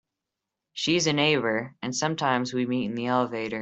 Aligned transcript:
She 0.73 0.95
is 0.95 1.05
a 1.05 1.13
neighbour, 1.13 1.75
and 1.83 1.95
sometimes 1.95 2.55
we 2.55 2.65
meet 2.65 2.85
in 2.85 2.95
the 2.95 3.05
elevator. 3.05 3.59